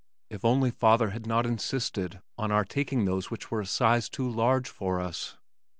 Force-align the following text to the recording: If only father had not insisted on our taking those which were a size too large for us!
If 0.31 0.43
only 0.43 0.71
father 0.71 1.11
had 1.11 1.27
not 1.27 1.45
insisted 1.45 2.23
on 2.35 2.51
our 2.51 2.65
taking 2.65 3.05
those 3.05 3.29
which 3.29 3.51
were 3.51 3.61
a 3.61 3.67
size 3.67 4.09
too 4.09 4.27
large 4.27 4.67
for 4.67 4.99
us! 4.99 5.37